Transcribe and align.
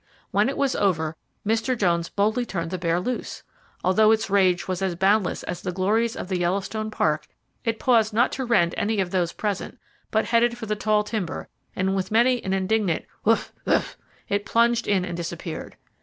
When 0.31 0.49
it 0.49 0.57
was 0.57 0.75
over, 0.75 1.15
Mr. 1.45 1.77
Jones 1.77 2.09
boldly 2.09 2.43
turned 2.43 2.71
the 2.71 2.79
bear 2.79 2.99
loose! 2.99 3.43
Although 3.83 4.09
its 4.09 4.31
rage 4.31 4.67
was 4.67 4.81
as 4.81 4.95
boundless 4.95 5.43
as 5.43 5.61
the 5.61 5.71
glories 5.71 6.15
of 6.15 6.27
the 6.27 6.39
Yellowstone 6.39 6.89
Park, 6.89 7.27
it 7.63 7.77
paused 7.77 8.11
not 8.11 8.31
to 8.31 8.43
rend 8.43 8.73
any 8.79 8.99
of 8.99 9.11
those 9.11 9.31
present, 9.31 9.77
but 10.09 10.25
headed 10.25 10.57
for 10.57 10.65
the 10.65 10.75
tall 10.75 11.03
timber, 11.03 11.49
and 11.75 11.95
with 11.95 12.09
many 12.09 12.43
an 12.43 12.51
indignant 12.51 13.05
"Woof! 13.25 13.53
Woof!" 13.65 13.95
it 14.27 14.43
plunged 14.43 14.87
in 14.87 15.05
and 15.05 15.15
disappeared. 15.15 15.77